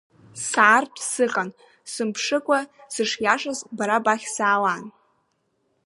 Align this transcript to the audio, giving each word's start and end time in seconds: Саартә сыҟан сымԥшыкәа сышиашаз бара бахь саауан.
Саартә 0.47 1.01
сыҟан 1.11 1.49
сымԥшыкәа 1.91 2.59
сышиашаз 2.93 3.59
бара 3.77 3.97
бахь 4.05 4.27
саауан. 4.35 4.83